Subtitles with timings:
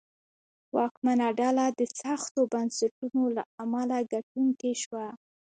[0.75, 5.05] واکمنه ډله د سختو بنسټونو له امله ګټونکې شوه.